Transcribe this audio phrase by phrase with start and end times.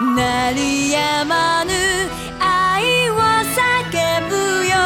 [0.00, 1.72] 鳴り止まぬ
[2.40, 4.34] 愛を叫ぶ
[4.66, 4.76] よ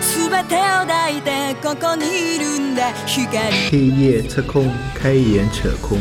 [0.00, 2.04] 全てを抱いてここに
[2.36, 3.28] いるんだ光
[3.70, 5.98] 黑夜测空，开眼扯空。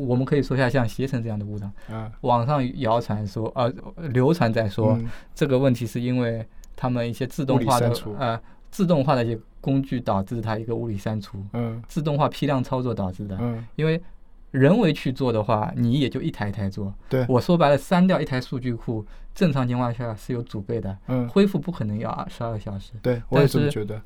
[0.00, 1.66] 我们可以说一下像携程这样的误导。
[1.90, 3.72] 啊，网上谣传说，呃，
[4.10, 6.46] 流传在说、嗯这个问题是因为
[6.76, 8.38] 他们一些自动化的物理删除呃
[8.70, 13.38] 自动化的一些工具导致它一个物理删除，嗯自动化批量操作导致的。
[13.40, 14.00] 嗯，因为
[14.51, 16.93] 人为去做的话，你也就一台一台做。
[17.07, 22.93] 对，我说白了，删掉一台数据库，正常情况下是有主备的，嗯恢复不可能要二十二个小时。
[23.01, 24.01] 对我也但是这么觉得。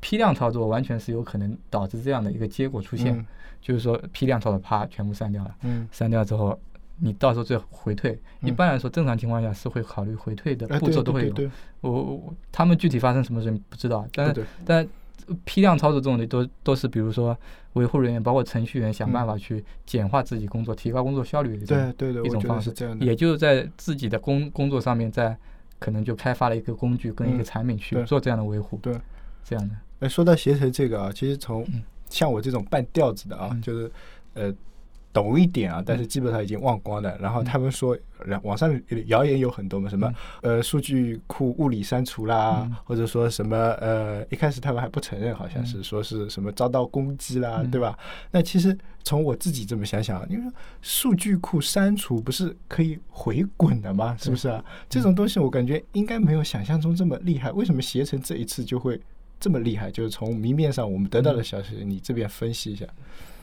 [0.00, 3.26] 批量操作完全是有可能导致这样的一个结果出现，嗯
[3.60, 6.58] 就是说批量操作啪全部删掉了，嗯，删掉之后，
[6.98, 8.18] 你到时候再回退。
[8.40, 11.32] 一嗯般来说，正常情况下是会考虑回退的步骤都会有。
[11.34, 11.50] 对对
[11.82, 14.88] 我我他们具体发生什么事不知道，但是但
[15.44, 17.36] 批量操作这种的都都是比如说
[17.74, 22.72] 维护人员包括程序员想办嗯法去简化自己工作，提高工作效率的一种对对对，一种方式。
[22.72, 22.98] 这样。
[23.00, 25.36] 也就是在自己的工工作上面，在
[25.78, 28.94] 可能就开发了一个工具跟一个嗯产品去做这样的维护，对，
[29.44, 29.74] 这样的。
[30.00, 31.82] 哎，说到携程这个啊，其实从嗯。
[32.08, 33.62] 像我这种半吊子的啊，嗯。
[33.62, 33.90] 就是
[34.34, 34.52] 呃
[35.12, 37.16] 懂一点啊，但是嗯基本上已经忘光了。
[37.18, 37.98] 然后嗯他们说，
[38.42, 47.98] 网上谣言有很多嘛，什么嗯呃数据库物理删除啦嗯，或者说什么呃一开始他们还不承认，好像是嗯说是什么遭到攻击啦，嗯对吧？
[48.30, 54.16] 那其实从我自己这么想想，因为数据库删除不是可以回滚的吗？
[54.20, 54.64] 是不是啊？
[54.88, 57.50] 这种东西我感觉应该没有想象中这么厉害。
[57.50, 59.00] 为什么携程这一次就会
[59.40, 59.90] 这么厉害？
[59.90, 62.86] 就是从明面上我们得到的消息，你这边分析一下。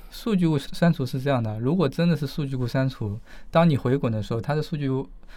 [0.10, 3.20] 数据库删除是这样的，如果真的是数据库删除，
[3.52, 4.90] 当你回滚的时候，它的数据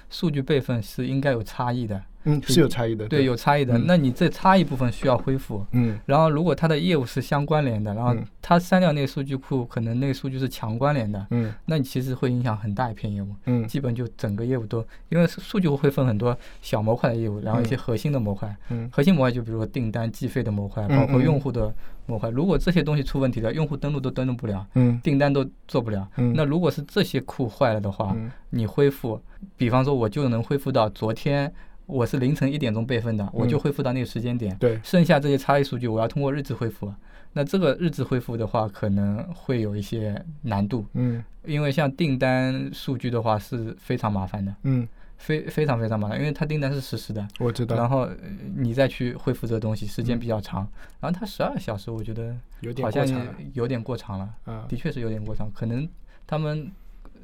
[0.08, 3.06] 数据备份是应该有差异的，嗯，是有差异的。
[3.08, 3.78] 对，有差异的。
[3.78, 5.64] 嗯那你这差异部分需要恢复。
[5.72, 13.28] 嗯然后，如果它的业务是相关联的，然后嗯它删掉那个数据库，可能那个数据是强关联的，嗯那你其实会影响很大一片业务。
[13.46, 21.72] 嗯基本就整个业务都，因为数据库会分很多小模块的业务，然后一些嗯核心的模块，嗯核心模块就比如说订单、计费的模块，嗯包括嗯用户的
[22.06, 22.28] 模块。
[22.30, 29.20] 如果这些东西出问题了，用户登录都登录不了，嗯订单都做不了，嗯那如果是这些库坏了的话，嗯你恢复，
[29.56, 31.52] 比方说我就能恢复到昨天
[31.90, 33.60] 我是凌晨一点钟备份的，我就嗯。
[33.60, 34.56] 恢复到那个时间点。
[34.58, 36.92] 对，剩下这些差异数据，我要通过日志恢复。
[37.32, 41.22] 那这个日志恢复的话，可能会有一些难度，嗯。
[41.44, 44.86] 因为像订单数据的话是非常麻烦的，嗯，
[45.16, 48.16] 非非常非常麻烦，因为它订单是实时的，我知道，然后呃
[48.54, 50.68] 你再去恢复这个东西，时间比较长，
[51.00, 53.34] 然后它十二小时，我觉得有点好像过长了。
[53.54, 54.66] 有点过长了，啊。
[54.68, 55.88] 的确是有点过长，可能
[56.26, 56.70] 他们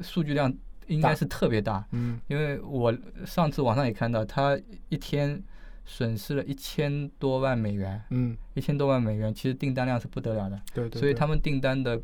[0.01, 0.51] 数据量
[0.87, 2.21] 应该是特别大，嗯。
[2.29, 4.59] 因为我上次网上也看到，他
[4.89, 5.43] 一天
[5.85, 10.91] 损失了一千多万美元，嗯，一千多万美元，其实订单量是不得了的，对对。
[10.91, 11.01] 对。
[11.01, 12.01] 所以他们订单的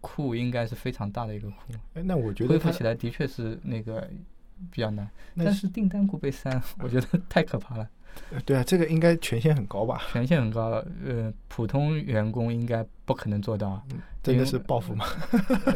[0.00, 1.56] 库应该是非常大的一个库，
[1.94, 4.08] 哎，那我觉得恢复起来的确是那个
[4.70, 7.88] 比较难，但是订单库被删， 我觉得太可怕了，
[8.32, 10.00] 呃对啊，这个应该权限很高吧？
[10.12, 13.82] 权限很高，呃，普通员工应该不可能做到，
[14.22, 15.04] 真的因为是报复吗？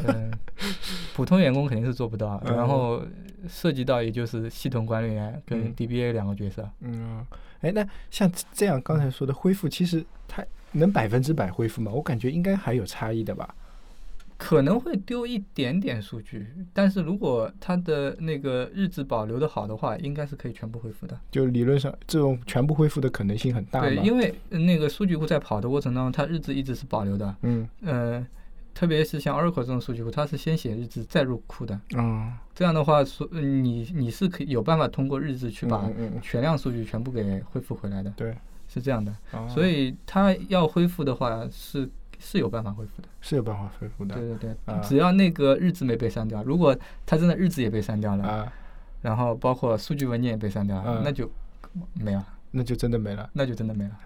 [0.09, 0.33] 嗯，
[1.15, 3.03] 普通员工肯定是做不到，嗯然后
[3.49, 6.69] 涉及到也就是系统管理员跟嗯 DBA 两个角色。
[6.81, 7.25] 嗯，
[7.61, 11.93] 哎，那像这样刚才说的恢复，其实它能百分之百恢复吗？
[11.93, 13.55] 我感觉应该还有差异的吧。
[14.45, 21.19] 可能会丢一点点数据，但是如果它的那个日志保留的好的话，应该是可以全部恢复的。
[21.31, 27.35] 就理论上，这种全部恢复的可能性很大对，因为呃那个数据库在跑的过程当中，它日志一直是保留的。
[27.41, 28.27] 嗯呃，
[28.75, 31.81] 特别是像 Oracle 这种数据库，它是先写日志再入库的。
[31.97, 35.91] 嗯这样的话，说呃你你是可以有办法通过日志去把
[36.21, 38.13] 全量数据全部给恢复回来的。
[38.15, 38.37] 对，
[38.69, 39.11] 是这样的。
[39.33, 41.89] 哦所以它要恢复的话是
[42.19, 43.09] 是有办法恢复的。
[43.21, 44.15] 是有办法恢复的。
[44.15, 48.53] 对对对，啊只要那个日志没被删掉，如果他真的日志也被删掉了，啊，
[49.03, 51.31] 然后包括数据文件也被删掉了，嗯那就
[51.95, 53.29] 没了，那就真的没了。
[53.33, 53.99] 那就真的没了。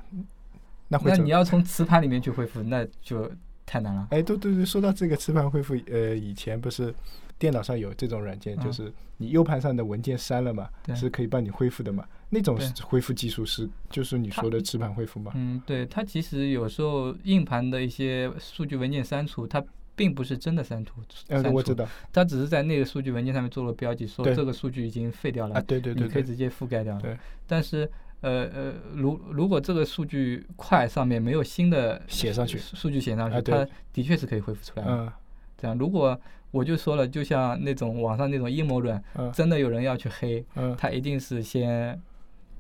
[0.89, 0.99] 那？
[1.05, 3.31] 那你要从磁盘里面去恢复，那就
[3.67, 4.09] 太难了。
[4.11, 6.95] 哎，对对对，说到这个磁盘恢复，呃，以前不是
[7.39, 8.65] 电脑上有这种软件，嗯。
[8.65, 10.95] 就是你 U 盘上的文件删了嘛，对。
[10.95, 12.05] 是可以帮你恢复的嘛？
[12.31, 15.33] 那种是恢复技术是就是你说的磁盘恢复嘛？
[15.35, 19.65] 嗯，对，它其实有时候硬盘的一些数据文件删除，它
[19.97, 21.89] 并不是真的删除，呃，删除，我知道。
[22.13, 26.99] 它只是在那个数据文件上面做了标记，说这个数据已经废掉了啊，，对对对对，你可以直接覆盖掉。
[27.01, 27.17] 对，
[27.47, 27.91] 但是
[28.21, 32.59] 呃呃，如如果这个数据块上面没有新的写上去。
[32.59, 34.93] 数数据写上去，啊它的确是可以恢复出来的。
[34.93, 35.13] 嗯。
[35.57, 42.01] 这样，如果我就说了，就像那种网上那种阴谋论，嗯真的有人要去黑，嗯他一定是先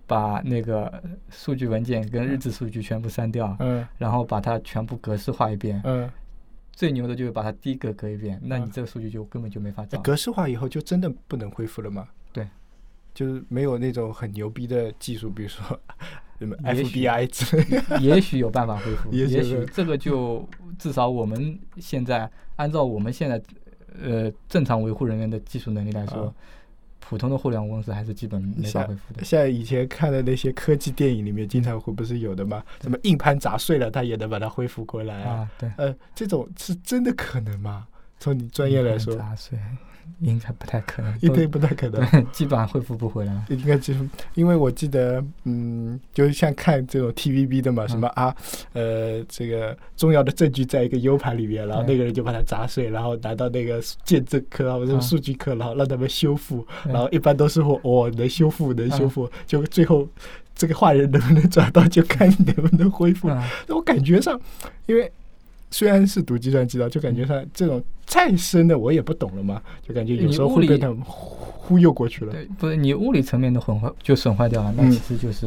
[0.06, 6.10] 把那个数据文件跟日志数据全部删掉，嗯然后把它全部格式化一遍，嗯
[6.72, 9.98] 最牛的就是把它低格格一遍，那你啊这个数据就根本就没法找。
[10.00, 12.06] 格式化以后就真的不能恢复了吗？
[12.32, 12.46] 对，
[13.12, 15.80] 就是没有那种很牛逼的技术，比如说
[16.38, 17.98] 什么 FBI 之类的。
[17.98, 20.48] 也许有办法恢复， 也许这个就
[20.78, 23.42] 至少我们现在按照我们现在
[24.02, 26.34] 呃正常维护人员的技术能力来说，啊
[27.00, 29.24] 普通的互联网公司还是基本没法像恢复的。
[29.24, 32.62] 像以前看的那些科技电影里面，经常会不是有的吗？
[32.82, 35.36] 什么硬盘砸碎了，它也能把它恢复过来啊？
[35.36, 35.72] 啊，对。
[35.78, 37.86] 呃，这种是真的可能吗？
[38.18, 39.58] 从你专业来说，砸碎
[40.20, 42.02] 应该不太可能，应该不太可能。
[42.32, 43.44] 基本上恢复不回来。
[43.48, 44.00] 应该就是
[44.34, 48.34] 因为我记得，嗯，就是像看这种 TVB 的嘛，什么啊，
[48.72, 60.08] 呃，这个重要的证据在一个 U 盘里面，然后那个人就把它砸碎，然后拿到那个鉴证科啊或者嗯数据科，然后让他们修复，对然后一般都是我哦能修复能修嗯复，就最后
[60.54, 63.28] 这个坏人能不能找到，就看你能不能恢复。
[63.28, 64.40] 啊，那我感觉上，
[64.86, 65.10] 因为
[65.70, 72.32] 虽然是读计算机的，就感觉他这种再深的我也不懂了嘛，就感觉有时候会被他们忽悠过去了。
[72.32, 75.46] 对，不是你物理层面的损坏就损坏掉了，那嗯其实就是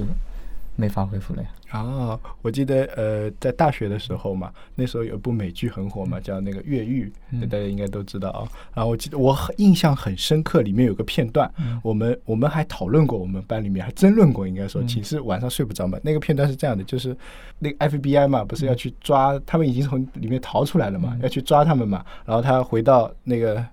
[0.81, 1.49] 没法恢复了呀。
[1.69, 8.41] 啊，我记得呃，在大学的时候嘛，那时候有一部美剧很火嘛，叫那个《越狱》，嗯大家应该都知道啊。
[8.73, 15.99] 然后我记得我印象很深刻，里面有个片段，嗯我们我们还讨论过，我们班里面还争论过，应该说嗯寝室晚上睡不着嘛。
[16.03, 17.15] 那个片段是这样的，就是
[17.59, 22.03] 那个 FBI 嘛，不是要去抓他们，已经从里面逃出来了嘛，嗯要去抓他们嘛。
[22.25, 23.63] 然后他回到那个。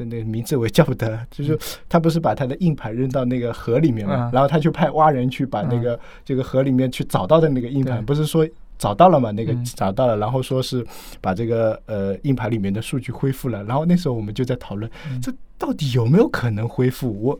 [0.00, 1.58] 这那个名字我也叫不得，就是
[1.88, 4.30] 他不是把他的硬盘扔到那个河里面嘛，嗯。
[4.32, 8.48] 然后他就派挖人去把那个、这个河里面去找到的那个硬盘，不是说
[8.78, 9.30] 找到了嘛？
[9.32, 9.64] 那个嗯。
[9.64, 10.84] 找到了，然后说是
[11.20, 15.20] 把这个呃硬盘里面的数据恢复了，然后那时候我们就在讨论，嗯。
[15.20, 17.12] 这到底有没有可能恢复？
[17.22, 17.38] 我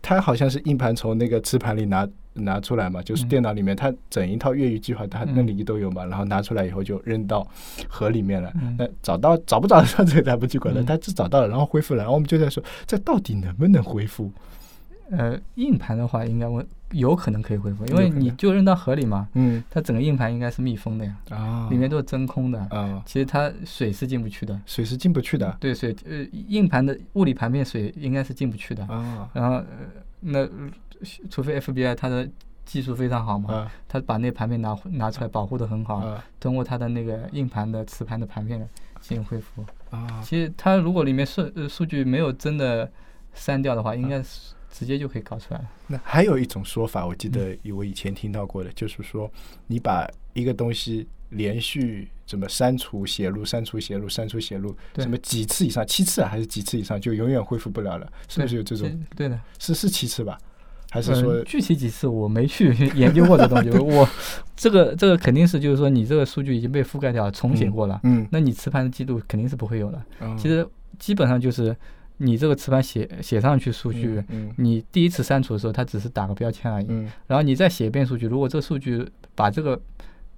[0.00, 3.28] 他好像是硬盘从那个磁盘里拿拿出来嘛，就是嗯。
[3.28, 7.46] 电脑里面，它整一套越狱计划它嗯那里都有嘛，然后拿出来以后就扔到
[7.88, 8.52] 河里面了。
[8.60, 8.76] 嗯。
[8.78, 10.86] 那找到找不找得到这个咱不去管了，嗯。
[10.86, 14.30] 他只找到了，然后恢复了，然后我们就在说这到底能不能恢复？
[15.08, 19.62] 呃，硬盘的话应该我有可能可以恢复，因为你就扔到河里嘛，嗯。
[19.70, 21.68] 它整个硬盘应该是密封的呀，啊。
[21.70, 23.00] 里面都是真空的，啊。
[23.06, 24.60] 其实它水是进不去的。
[24.66, 25.56] 水是进不去的。
[25.60, 28.84] 对，水呃硬盘的物理盘面水应该是进不去的。
[28.86, 29.28] 啊。
[29.32, 29.66] 然后呃
[30.26, 30.70] 那呃
[31.30, 32.28] 除非 FBI 它的
[32.64, 38.58] 技术非常好嘛，啊它把那盘片拿拿出来保护的很好，啊通过它的那个硬盘的磁盘的盘片
[39.00, 39.64] 进行恢复。
[39.90, 42.90] 啊其实它如果里面数呃数据没有真的
[43.34, 45.70] 删掉的话，应该是直接就可以搞出来了。
[45.86, 49.30] 那还有一种说法，我记得嗯我以前听到过的，就是说
[49.68, 59.16] 你把一个东西连续怎么删除、写入、删除、写入、删除、写入，什么几次以上，七次啊还是几次以上，就永远恢复不了了，是不是有这种其？
[59.16, 60.36] 对的，是是七次吧？
[60.88, 64.08] 还是说呃、具体几次我没去研究过这东西， 我
[64.54, 68.26] 这个这个肯定是就是说你这个数据已经被覆盖掉了，重写过了，嗯？
[68.30, 70.02] 那你磁盘的记录肯定是不会有了。
[70.20, 70.66] 嗯，其实
[70.98, 71.76] 基本上就是
[72.18, 76.86] 你这个磁盘写写上去数据，嗯你第一次删除的时候，它只是打个标签而已。
[76.88, 79.78] 嗯然后你再写一遍数据，如果这个数据把这个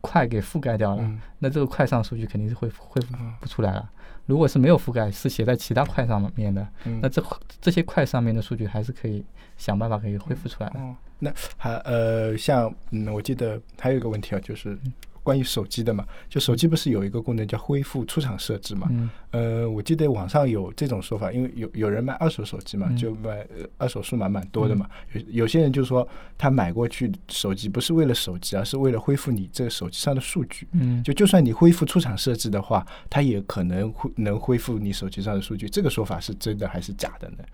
[0.01, 3.91] 块给覆盖掉了，嗯那这个块上数据肯定是恢复恢复嗯不出来了。
[4.27, 7.25] 如果是没有覆盖，是写在其他块上面的，嗯那这
[7.61, 9.25] 这些块上面的数据还是可以
[9.57, 10.79] 想办法可以恢复出来的。
[10.79, 14.93] 哦，那还呃，像嗯，我记得还有一个问题啊，就是嗯
[15.29, 18.89] 关于手机的嘛，就手机不是有一个功能叫恢复出厂设置嘛？
[18.91, 24.89] 嗯呃，我记得网上有这种说法，因为有有人卖二手手机嘛，嗯就卖、呃二手数码蛮多的嘛。
[25.13, 26.09] 有有些人就说
[26.39, 30.67] 他买过去手机不是为了手机，而是为了恢复你这个手机上的数据。
[30.73, 35.69] 嗯，就就算你恢复出厂设置的话，它也可能会能恢复你手机上的数据。
[35.69, 37.45] 这个说法是真的还是假的呢？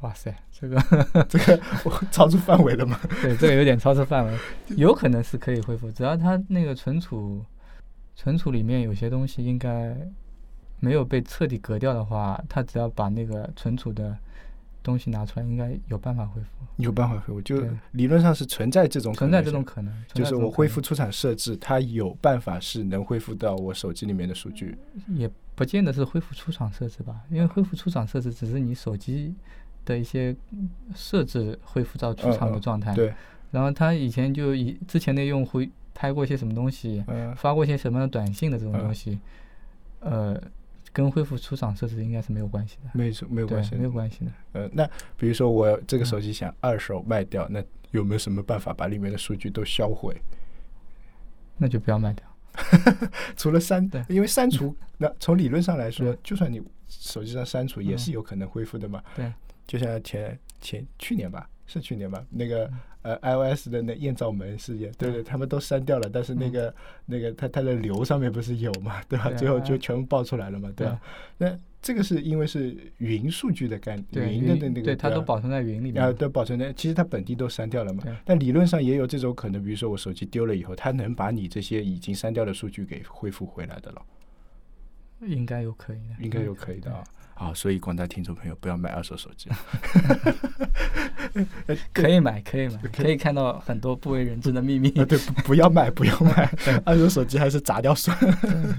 [0.00, 0.80] 哇塞，这个
[1.28, 2.98] 这个我 超出范围了嘛？
[3.20, 4.38] 对这个有点超出范围，
[4.76, 7.44] 有可能是可以恢复，只要它那个存储
[8.16, 9.96] 存储里面有些东西应该
[10.78, 14.16] 没有被彻底革掉的话，它只要把那个存储的
[14.82, 16.48] 东西拿出来，应该有办法恢复。
[16.76, 24.78] 有办法恢复，就理论上是存在这种可存在这种可能，就是我恢复出厂设置，它有办法是能恢复到我手机里面的数据。
[25.08, 29.34] 也不见得是恢复出厂设置吧，因为恢复出厂设置只是你手机
[29.84, 32.94] 的一些嗯设置恢复到出厂的状态。
[32.94, 33.12] 对，
[33.50, 35.60] 然后他以前就以之前的用户
[35.94, 39.18] 拍过一些什么东西，嗯发过一些什么样的短信的这种嗯东西，
[40.00, 40.40] 呃，
[40.92, 42.90] 跟恢复出厂设置应该是没有关系的。
[42.94, 44.30] 没没有关系，，没有关系的。
[44.52, 50.20] 呃，那比如说我这个嗯手机想二手卖掉，那有没有什么办法把里面的数据都销毁？
[51.58, 52.24] 那就不要卖掉。
[53.36, 59.02] 除了删对，因为删 除，那从理论上来说，就算你手机上删除，也嗯是有可能恢复的嘛。
[59.14, 59.32] 对，
[59.70, 62.26] 就像前前去年吧，是去年吧？
[62.28, 62.68] 那个
[63.02, 66.74] 呃，iOS 的那艳照门事件，对对，他们都删掉了，但是那个
[67.06, 69.26] 那个它它的流上面不是有嘛， 对吧？
[69.28, 71.00] 对啊最后就全部爆出来了嘛，对吧？
[71.38, 78.02] 那这个是因为是云数据的概对云的那那个，对它啊都保存在云里面啊，都保存在，其实它本地都删掉了嘛。
[78.24, 84.02] 但理论上也有这种可能，比如说我手机丢了以后，它能把你这些已经删掉的数据给恢复回来的了，
[85.26, 87.02] 应该有可以的，应该有可以的啊。
[87.34, 89.48] 好，所以广大听众朋友不要买二手手机。
[91.92, 94.90] 可以买，可以买， 可以看到很多不为人知的秘密。
[94.90, 96.52] 啊，对，不不要买，不要买，
[96.84, 98.38] 二手手机还是砸掉算了。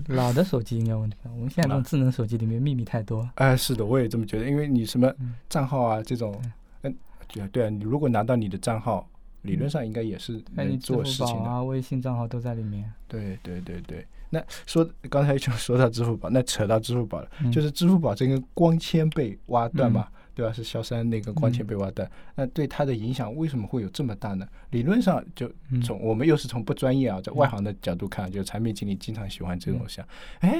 [0.09, 3.27] 老的手机应该问题不大，我们现在这种智能手机里面秘密太多。
[3.35, 6.39] 哎，是的，我也这么觉得，因为你什么嗯账号啊这种，
[6.83, 6.95] 嗯，
[7.27, 9.09] 对啊，对啊，你如果拿到你的账号，
[9.41, 11.45] 理论上应该也是那你做事情的。
[11.45, 12.91] 宝啊、微信账号都在里面。
[13.07, 20.51] 对对对对，那说刚才就说到支付宝，那扯到支付宝了，嗯就是支付宝这根光纤被挖断嘛，对吧？
[20.51, 24.47] 是萧山那根光纤嗯被挖断，那对它的影响为什么会有这么大呢？
[24.71, 30.03] 理论上就嗯从、我们又是从不专业啊，在外行的角度看，就产品经理经常喜欢这种想，
[30.39, 30.57] 哎，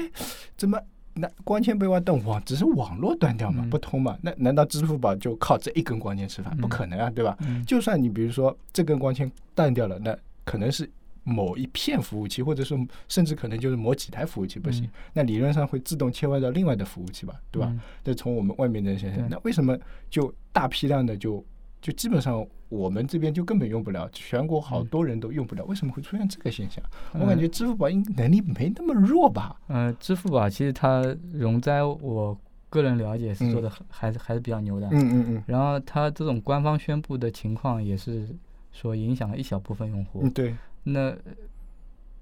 [0.56, 0.78] 怎么？
[1.14, 4.16] 那光纤被挖断，网只是网络断掉嘛，嗯不通嘛？
[4.22, 6.56] 那难道支付宝就靠这一根光纤吃饭？
[6.56, 7.36] 不嗯可能啊，对吧？
[7.40, 10.90] 嗯就算你比如说这根光纤断掉了，那可能是
[11.24, 12.76] 某一片服务器，或者是
[13.08, 17.68] 甚至可能就是某几台服务器不行，嗯那理论上会自动切换到另外的服务器吧，对吧？
[17.70, 19.78] 嗯这从我们外面的人想想，那为什么
[20.10, 21.44] 就大批量的就
[21.80, 26.82] 就基本上我们这边就根本用不了，全国好多人都用不了，为什么会出现这个现象？
[27.12, 29.60] 我感觉支付宝应能力没那么弱吧？
[29.68, 31.02] 嗯，支付宝其实它
[31.32, 32.36] 容灾，我
[32.70, 34.88] 个人了解是做的还是还是比较牛的。
[34.88, 38.26] 嗯嗯嗯然后它这种官方宣布的情况也是
[38.72, 40.20] 说影响了一小部分用户。
[40.22, 41.18] 嗯，对，那呃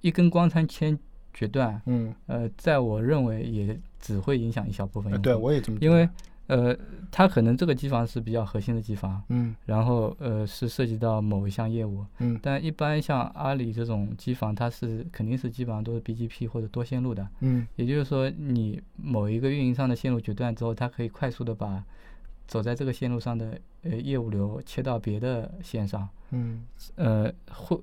[0.00, 0.96] 一根光纤切
[1.32, 5.12] 决断，嗯，呃，在我认为也只会影响一小部分。
[5.12, 6.08] 呃对我也这么觉得因为
[6.48, 6.76] 呃，
[7.12, 9.54] 它可能这个机房是比较核心的机房，嗯。
[9.66, 12.36] 然后呃是涉及到某一项业务，嗯。
[12.42, 17.64] 但一般像阿里这种机房，它是肯定是基本上都是 BGP 或者多线路的，嗯。
[17.76, 21.84] 也就是说，你某一个运营商的线路决断之后，它可以快速的把
[22.48, 26.64] 走在这个线路上的呃业务流切到别的线上，嗯。
[26.96, 27.80] 呃，会，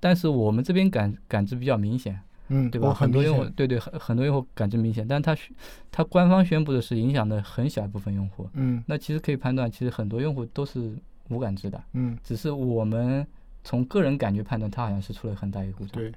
[0.00, 2.92] 但是我们这边感感知比较明显，嗯，对吧？
[2.94, 5.54] 很多用户对对，很很多用户感知明显，但它宣
[5.90, 10.92] 它官方宣布的是影响的很小一部分用户，嗯那其实可以判断，其实很多用户都是
[11.28, 13.26] 无感知的，嗯，只是我们
[13.64, 15.94] 从个人感觉判断，它好像是出了很大一个故障。
[16.00, 16.12] 对，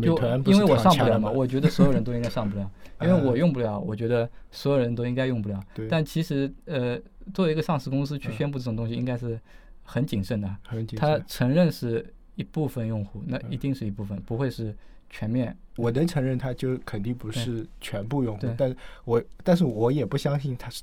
[0.00, 0.16] 就
[0.50, 2.70] 因为我上不了嘛，我觉得所有人都应该上不了，
[3.02, 5.62] 因为呃我用不了，我觉得所有人都应该用不了。
[5.74, 6.98] 对，但其实呃，
[7.34, 9.38] 作为一个上市公司去嗯宣布这种东西，应该是
[9.82, 10.48] 很谨慎的。
[10.62, 14.74] 很谨慎他承认是一部分用户，那一嗯定是一部分，不会是
[15.10, 15.56] 全面。
[15.76, 20.82] 我能承认，它就肯定不是全部用户，但是我但是我也不相信它是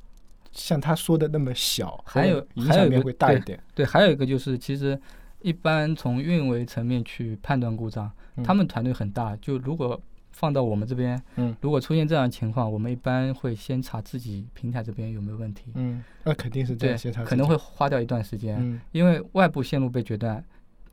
[0.51, 3.63] 像他说的那么小，还有影还有面会大一对点。
[3.73, 4.99] 对，还有一个就是，其实
[5.41, 8.11] 一般从运维层面去判断故障，
[8.43, 9.99] 他嗯们团队很大，就如果
[10.33, 11.55] 放到我们这边，嗯。
[11.61, 15.71] 如果出现这样的情况，我们一般会先查自己平台这边有没有问题。
[15.75, 20.43] 嗯，那肯定是这样，先查，可能会花掉一段时间，嗯，因为外部线路被决断，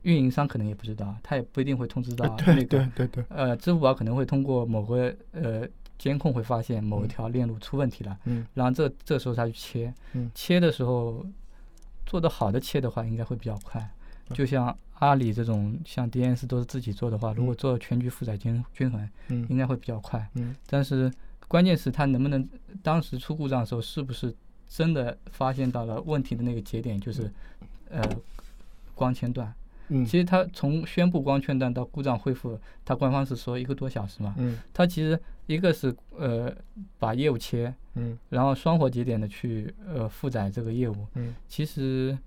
[0.03, 2.91] 运营商可能也不知道，他也不一定会通知到对对个。
[2.95, 11.25] 对对，呃，支付宝可能会通过某个呃监控会发现某一嗯条链路出问题了，嗯然后这这时候他去切，嗯切的时候
[12.05, 13.81] 做的好的切的话，应该会比较快。
[13.81, 20.23] 嗯就像阿里这种像 DNS 都是自己做的话，如果嗯做全局负载均均衡，应嗯该会比较快。
[20.35, 21.11] 嗯但是
[21.47, 22.47] 关键是它能不能
[22.83, 24.31] 当时出故障的时候，是不是
[24.67, 27.29] 真的发现到了问题的那个节点，就是
[27.89, 28.01] 呃
[28.93, 29.51] 光纤断。
[29.89, 34.33] 嗯，其实它从宣布光圈断到故障恢复，它官方是说一个多小时嘛。
[34.37, 34.57] 嗯。
[34.73, 36.55] 它其实一个是呃
[36.99, 38.17] 把业务切，嗯。
[38.29, 41.33] 然后双活节点的去呃负载这个业务，嗯。
[41.47, 42.17] 其实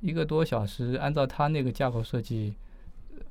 [0.00, 2.54] 一个多小时，按照它那个架构设计，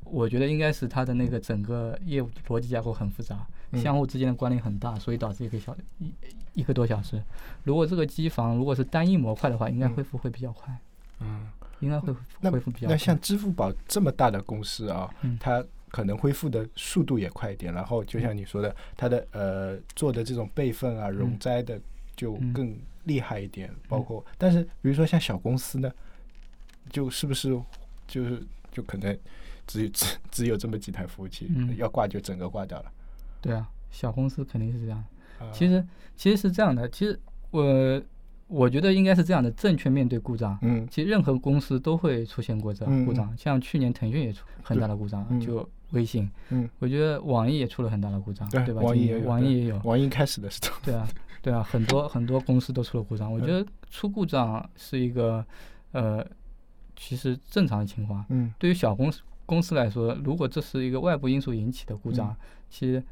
[0.04, 3.82] 我觉得应该是它的那个整个业务逻辑架构很复杂，嗯。
[3.82, 6.14] 相互之间的关联很大，所以导致一个小一
[6.54, 7.20] 一个多小时。
[7.64, 10.78] 如果这个机房如果是单一模块的话，应该嗯恢复会比较快，
[11.22, 11.48] 嗯。
[11.80, 12.94] 应该会那恢复比较快。
[12.94, 21.82] 那像支付宝这么大的公司啊，嗯它可能恢复的速度也快一点，然后就像你说的，它的呃做的这种备份啊、容灾的
[22.16, 25.92] 就嗯更厉害一点，包括但是比如说像小公司呢，
[26.90, 27.60] 就是不是
[28.08, 29.18] 就是就可能
[29.66, 32.92] 只有只只有这么几台服务器，嗯要挂就整个挂掉了。
[33.42, 35.00] 对啊，小公司肯定是这样。
[35.40, 35.84] 啊其实
[36.16, 37.20] 其实是这样的，其实
[37.50, 38.00] 我
[38.50, 40.58] 我觉得应该是这样的，正确面对故障。
[40.64, 48.82] 嗯其实任何公司都会出现过这嗯故障，像去年腾讯也出很大的故障，嗯就微信，嗯，我觉得网易也出了很大的故障，对，吧？
[48.82, 51.08] 网易也有网易也有，网易开始的时候，对啊，
[51.42, 53.32] 对啊，很多很多公司都出了故障。
[53.32, 55.46] 我觉得出故障是一个
[55.92, 56.26] 呃
[56.96, 58.26] 其实正常的情况。
[58.30, 62.36] 嗯对于小公司公司来说，如果这是一个外部因素引起的故障，嗯
[62.70, 63.04] 其实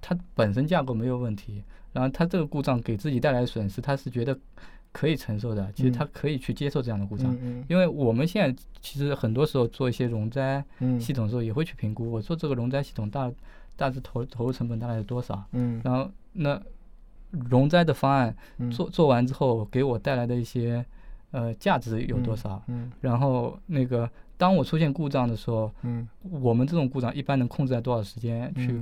[0.00, 4.36] 它本身架构没有问题，然后他这个故障给自己带来的损失，他是觉得
[4.92, 5.72] 可以承受的。
[5.74, 11.00] 其实他可以去接受这样的故障，嗯因为我们现在其实很多时候做一些容灾嗯。
[11.00, 13.32] 系统的时候，也会去评估，我做这个容灾系统大
[13.76, 15.80] 大致投投入成本大概是多少，嗯。
[15.84, 16.60] 然后那
[17.30, 18.70] 容灾的方案嗯。
[18.70, 20.84] 做做完之后，给我带来的一些
[21.34, 22.62] 呃价值有多少？
[22.68, 28.80] 嗯然后那个当我出现故障的时候，嗯我们这种故障一般能控制在多少时间去、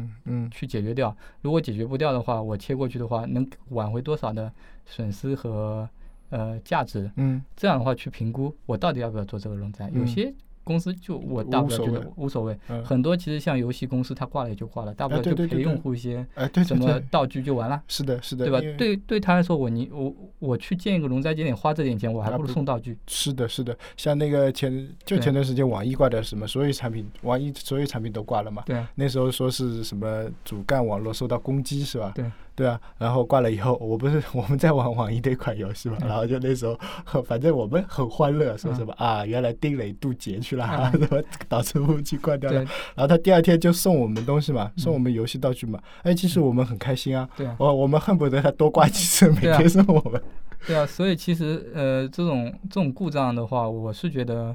[0.51, 1.17] 去解决掉？
[1.41, 4.53] 如果解决不掉的话，我切过去的话，能挽回多少的
[4.85, 5.89] 损失和
[6.31, 7.11] 呃价值？
[7.17, 9.89] 嗯这样的话去评估我到底要不要做这个容灾。
[9.95, 10.33] 有嗯些
[10.65, 16.27] 公司就我大不了觉得无所谓很多其实像游戏公司它挂了也就挂了，大不了就赔用户一些
[16.67, 17.83] 什么道具就完了。
[17.89, 18.61] 是的是的，对吧？
[18.79, 22.97] 对对他来说，我你我我去建一个龙灾节点，花这点钱，我还不如送道具。
[23.07, 28.63] 是的，是的，像那个前就前段时间网易挂的什么所有产品，网易所有产品都挂了嘛。
[28.67, 32.13] 对啊，那时候说是什么主干网络受到攻击是吧？
[32.15, 32.25] 对
[32.55, 36.09] 对啊，然后挂了以后，我不是 我们在玩网易的一款游戏嘛，嗯。
[36.09, 36.79] 然后就那时候
[37.25, 42.61] 反正我们很欢乐，说什么啊，原来丁磊渡劫去了，啊 什么导致服务器挂掉了，
[42.95, 50.23] 然后他第二天就送我们东西嘛，送嗯我们游戏道具嘛，哎，其实我们很开心啊，对啊，我我们恨不得他多挂几次，每天送我们。
[50.67, 54.55] 对啊，所以其实呃，这种这种故障的话，我是觉得，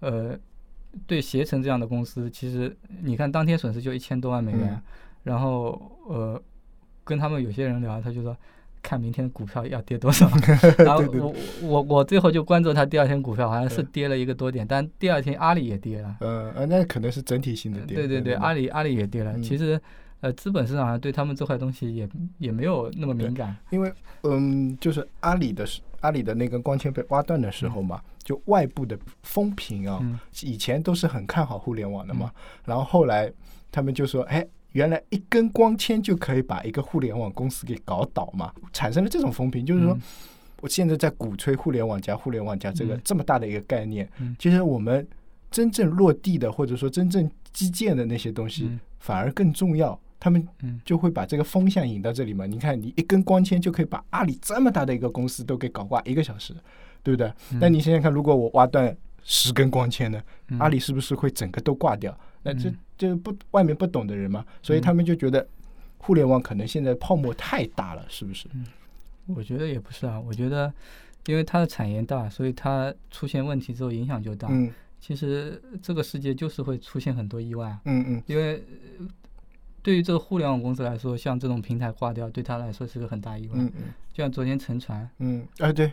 [0.00, 0.36] 呃，
[1.06, 4.82] 对携程这样的公司，其实你看当天损失就一千多万美元，嗯。
[5.24, 6.42] 然后呃，
[7.04, 8.36] 跟他们有些人聊，他就说。
[8.86, 10.28] 看明天股票要跌多少，
[10.84, 17.96] 然后我我我最后就关注他第二天股票，好像是嗯跌了一个多点，但第二天阿里也跌了，呃呃，那可能是整体性的跌。
[17.96, 19.32] 对对对，阿里阿里也跌了。
[19.38, 19.80] 嗯其实
[20.20, 22.06] 呃，资本市场上对他们这块东西也
[22.36, 23.90] 也没有那么敏感，因为
[24.24, 25.66] 嗯，就是阿里的
[26.00, 32.30] 阿里的那根光纤被挖断的时候嘛，就外部的风评啊，嗯以前都是很看好互联网的嘛，
[32.66, 33.32] 然后后来
[33.72, 34.46] 他们就说，哎。
[34.74, 40.00] 原来一根光纤就可以把一个互联网公司给搞倒嘛，产生了这种风评，就是说嗯，
[40.60, 43.00] 我现在在鼓吹互联网加互联网加这个嗯。
[43.04, 44.34] 这么大的一个概念，嗯。
[44.36, 45.06] 其实我们
[45.48, 48.80] 真正落地的或者说真正基建的那些东西嗯。
[48.98, 50.80] 反而更重要，他们嗯。
[50.84, 52.44] 就会把这个风向引到这里嘛。
[52.44, 56.52] 你看，你一根光纤就可以把阿里这么大的一个公司都给搞挂一个小时，
[57.04, 57.32] 对不对？
[57.52, 57.60] 嗯。
[57.60, 60.58] 那你想想看，如果我挖断十根光纤呢，嗯。
[60.58, 62.18] 阿里是不是会整个都挂掉？
[62.44, 65.44] 那这嗯这不外面不懂的人嘛，所以他们就觉得
[65.98, 68.46] 互联网可能现在泡沫太大了，是不是？
[69.26, 70.72] 我觉得也不是啊，我觉得，
[71.26, 74.46] 因为它的产业大，所以它出现问题之后影响就大。
[74.50, 78.64] 嗯其实这个世界就是会出现很多意外啊，嗯嗯，因为
[78.98, 79.06] 呃
[79.82, 83.52] 对于这个互联网公司来说，像这种平台挂掉，对他来说是个很大意外。
[83.54, 83.82] 嗯嗯
[84.14, 85.92] 就像昨天沉船，嗯，啊对，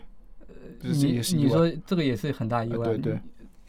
[0.80, 3.18] 这是你也是意外你说这个也是很大意外，啊对对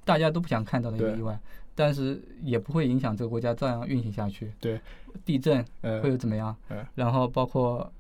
[0.05, 1.37] 大家都不想看到的一个意外，
[1.75, 4.51] 但是也不会影响这个国家照样运行下去。
[4.59, 4.79] 对，
[5.25, 6.55] 地震呃会有怎么样？
[6.69, 7.91] 嗯然后包括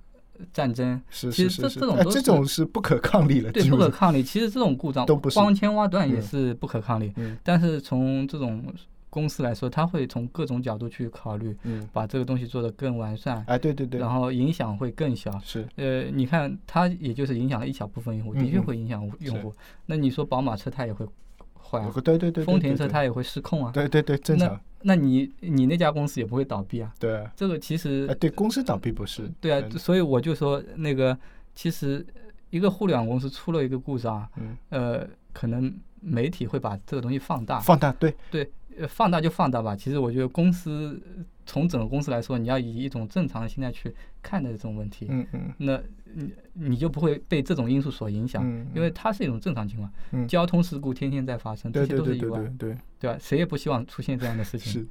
[0.51, 4.23] 战争，是其实这这这种都是种是不可抗力了，对不可抗力。
[4.23, 8.63] 其实这种故障都不是光纤挖断也嗯是不可抗力，嗯但是从这种
[9.09, 15.31] 公司来说，它会从各种角度去考虑，嗯，把这个东西做得更完善，哎对对对，然后影响会更小。
[15.43, 19.53] 是呃，你看它也就是影响了一小部分用户，的确会影响用户。
[19.85, 21.05] 那你说宝马车它也会
[21.73, 23.71] 坏啊，对对对，丰田车它也会失控啊。
[23.71, 26.93] 对对对正那常，那你你那家公司也不会倒闭啊。
[26.99, 27.17] 对。
[27.17, 31.17] 啊，这个其实哎对公司倒闭不是，对啊，嗯所以我就说那个，
[31.55, 32.05] 其实
[32.51, 39.75] 一个互联网公司出了一个故障，嗯，呃，可能媒体会把这个东西放大，放大对，对，呃，放大就放大吧。
[39.75, 41.01] 其实我觉得公司
[41.45, 45.81] 从整个公司来说，你要以一种正常的心态去看待这种问题，嗯嗯那
[46.13, 49.91] 你你就不会被这种因素所影响，嗯，因为它是一种正常情况。
[50.11, 53.17] 嗯交通事故天天在发生，这些都是意外，对对对对吧？
[53.19, 54.71] 谁也不希望出现这样的事情。
[54.73, 54.87] 是。